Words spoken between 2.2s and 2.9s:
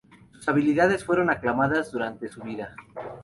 su vida.